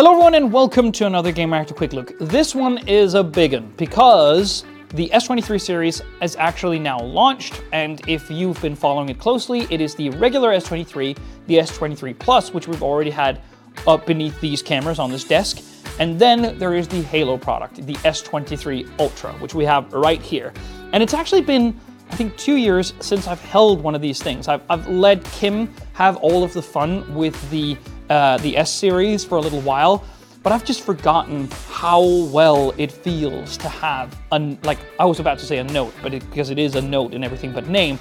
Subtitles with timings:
[0.00, 2.18] Hello everyone and welcome to another Gamereactor Quick Look.
[2.18, 8.00] This one is a big one because the S23 series is actually now launched and
[8.08, 11.18] if you've been following it closely, it is the regular S23,
[11.48, 13.42] the S23 Plus, which we've already had
[13.86, 15.62] up beneath these cameras on this desk.
[15.98, 20.54] And then there is the Halo product, the S23 Ultra, which we have right here.
[20.94, 21.78] And it's actually been,
[22.10, 24.48] I think, two years since I've held one of these things.
[24.48, 27.76] I've, I've let Kim have all of the fun with the
[28.10, 30.04] uh, the S series for a little while,
[30.42, 35.38] but I've just forgotten how well it feels to have a, like, I was about
[35.38, 37.98] to say a note, but it, because it is a note in everything but name,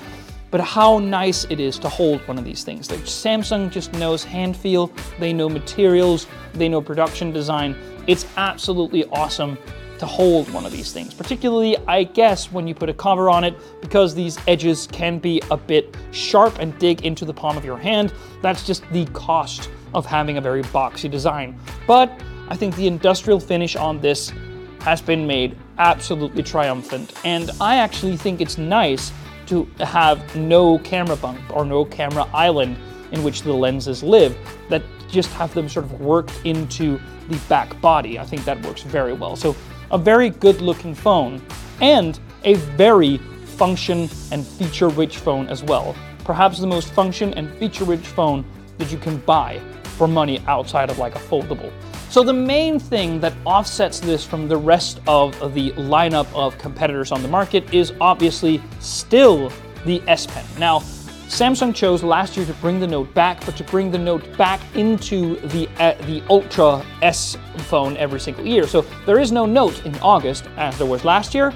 [0.52, 2.90] but how nice it is to hold one of these things.
[2.90, 7.76] Like Samsung just knows hand feel, they know materials, they know production design.
[8.08, 9.58] It's absolutely awesome
[10.00, 13.44] to hold one of these things, particularly, I guess, when you put a cover on
[13.44, 17.66] it, because these edges can be a bit sharp and dig into the palm of
[17.66, 18.14] your hand.
[18.42, 21.58] That's just the cost of having a very boxy design.
[21.88, 22.12] But
[22.50, 24.32] I think the industrial finish on this
[24.82, 29.12] has been made absolutely triumphant, and I actually think it's nice
[29.48, 32.78] to have no camera bump or no camera island
[33.12, 34.38] in which the lenses live,
[34.70, 38.20] that just have them sort of worked into the back body.
[38.20, 39.36] I think that works very well.
[39.36, 39.56] So
[39.92, 41.42] a very good looking phone
[41.82, 45.96] and a very function and feature rich phone as well.
[46.24, 48.46] Perhaps the most function and feature rich phone
[48.78, 49.60] that you can buy
[50.00, 51.70] for money outside of like a foldable.
[52.10, 57.12] So the main thing that offsets this from the rest of the lineup of competitors
[57.12, 59.52] on the market is obviously still
[59.86, 60.46] the S Pen.
[60.58, 60.80] Now,
[61.28, 64.62] Samsung chose last year to bring the Note back, but to bring the Note back
[64.74, 68.66] into the uh, the Ultra S phone every single year.
[68.68, 71.54] So there is no Note in August as there was last year.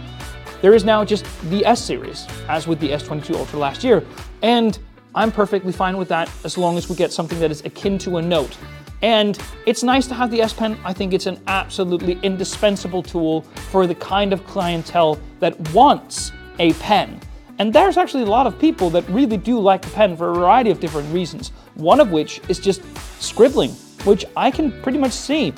[0.61, 4.03] There is now just the S series, as with the S22 Ultra last year.
[4.41, 4.77] And
[5.15, 8.17] I'm perfectly fine with that as long as we get something that is akin to
[8.17, 8.57] a note.
[9.01, 10.77] And it's nice to have the S Pen.
[10.85, 16.73] I think it's an absolutely indispensable tool for the kind of clientele that wants a
[16.73, 17.19] pen.
[17.59, 20.33] And there's actually a lot of people that really do like the pen for a
[20.33, 21.49] variety of different reasons.
[21.75, 22.81] One of which is just
[23.21, 23.71] scribbling,
[24.05, 25.53] which I can pretty much see.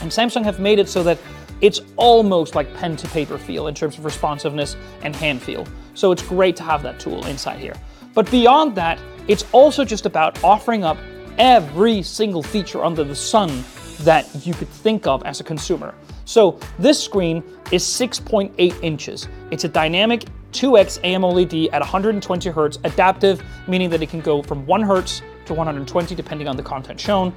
[0.00, 1.18] And Samsung have made it so that
[1.60, 5.66] it's almost like pen to paper feel in terms of responsiveness and hand feel.
[5.94, 7.74] So it's great to have that tool inside here.
[8.16, 10.96] But beyond that, it's also just about offering up
[11.36, 13.62] every single feature under the sun
[14.00, 15.94] that you could think of as a consumer.
[16.24, 19.28] So this screen is 6.8 inches.
[19.50, 24.64] It's a dynamic 2x AMOLED at 120 Hz adaptive, meaning that it can go from
[24.64, 27.34] 1 Hz to 120 depending on the content shown.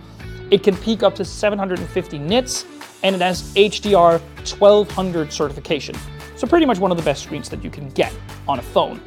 [0.49, 2.65] It can peak up to 750 nits,
[3.03, 5.95] and it has HDR 1200 certification.
[6.37, 8.13] So pretty much one of the best screens that you can get
[8.47, 9.01] on a phone.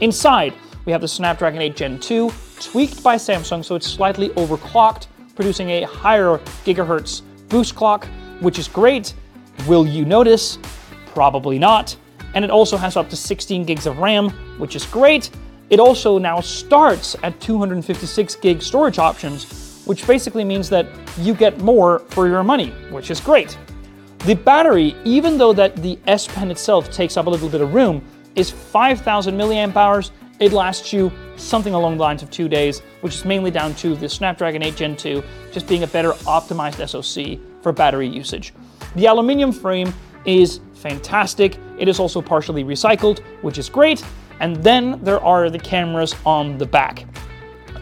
[0.00, 0.52] Inside,
[0.84, 2.30] we have the Snapdragon 8 Gen 2,
[2.60, 8.06] tweaked by Samsung so it's slightly overclocked, producing a higher gigahertz boost clock,
[8.40, 9.14] which is great.
[9.66, 10.58] Will you notice?
[11.06, 11.96] Probably not.
[12.34, 15.30] And it also has up to 16 gigs of RAM, which is great.
[15.70, 20.86] It also now starts at 256 gig storage options, which basically means that
[21.18, 23.56] you get more for your money, which is great.
[24.18, 27.72] The battery, even though that the S Pen itself takes up a little bit of
[27.72, 32.80] room, is 5,000 milliamp hours it lasts you something along the lines of two days,
[33.00, 35.22] which is mainly down to the Snapdragon 8 Gen 2
[35.52, 38.52] just being a better optimized SoC for battery usage.
[38.96, 39.92] The aluminium frame
[40.24, 41.58] is fantastic.
[41.78, 44.04] It is also partially recycled, which is great.
[44.40, 47.06] And then there are the cameras on the back.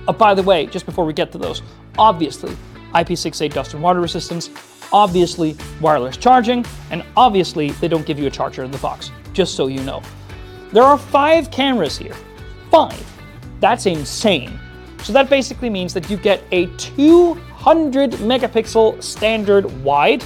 [0.07, 1.63] Oh, by the way, just before we get to those,
[1.99, 2.57] obviously
[2.95, 4.51] IP68 dust and water resistance,
[4.93, 9.55] obviously wireless charging, and obviously they don't give you a charger in the box, just
[9.55, 10.03] so you know.
[10.73, 12.15] There are five cameras here,
[12.73, 13.05] five.
[13.61, 14.59] That's insane.
[15.03, 20.25] So that basically means that you get a 200 megapixel standard wide.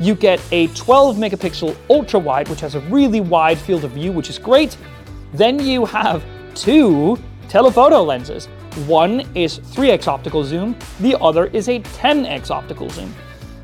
[0.00, 4.12] You get a 12 megapixel ultra wide, which has a really wide field of view,
[4.12, 4.78] which is great.
[5.34, 6.24] Then you have
[6.54, 7.18] two
[7.48, 8.46] telephoto lenses.
[8.86, 13.14] One is 3x optical zoom, the other is a 10x optical zoom.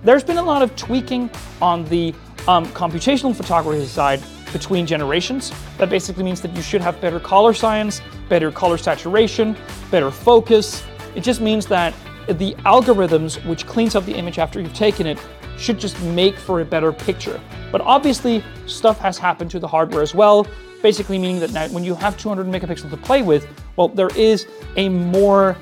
[0.04, 1.30] There's been a lot of tweaking
[1.62, 2.14] on the
[2.46, 4.22] um, computational photography side
[4.52, 5.52] between generations.
[5.78, 9.56] That basically means that you should have better color science, better color saturation,
[9.90, 10.82] better focus.
[11.14, 11.94] It just means that
[12.26, 15.18] the algorithms which cleans up the image after you've taken it
[15.58, 17.40] should just make for a better picture.
[17.70, 20.46] But obviously, stuff has happened to the hardware as well,
[20.82, 23.46] basically meaning that now when you have 200 megapixels to play with,
[23.76, 24.46] well, there is
[24.76, 25.56] a more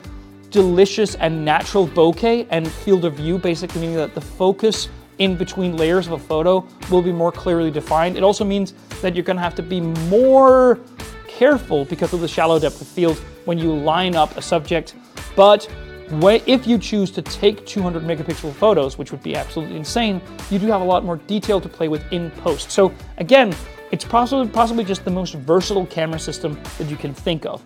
[0.50, 4.88] delicious and natural bokeh and field of view, basically meaning that the focus
[5.19, 8.17] in between layers of a photo will be more clearly defined.
[8.17, 10.79] It also means that you're gonna have to be more
[11.26, 14.94] careful because of the shallow depth of field when you line up a subject.
[15.37, 15.69] But
[16.11, 20.20] if you choose to take 200 megapixel photos, which would be absolutely insane,
[20.50, 22.70] you do have a lot more detail to play with in post.
[22.70, 23.55] So again,
[23.91, 27.62] it's possibly, possibly just the most versatile camera system that you can think of.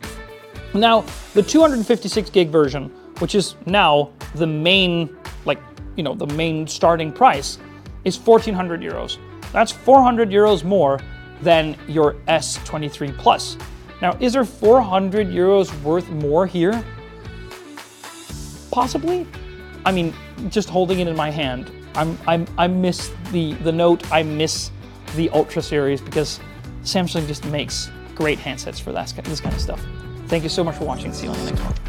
[0.75, 1.05] Now,
[1.35, 2.89] the 256 gig version,
[3.19, 5.15] which is now the main,
[5.97, 7.59] you know, the main starting price,
[8.05, 9.19] is 1400 euros.
[9.53, 10.99] That's 400 euros more
[11.43, 13.57] than your S23 Plus.
[14.01, 16.83] Now, is there 400 euros worth more here?
[18.71, 19.27] Possibly.
[19.85, 20.15] I mean,
[20.49, 24.71] just holding it in my hand, I'm, I'm, I miss the, the Note, I miss
[25.17, 26.41] the Ultra series because
[26.83, 29.85] Samsung just makes great handsets for that, this kind of stuff.
[30.27, 31.13] Thank you so much for watching.
[31.13, 31.82] See you on the next one.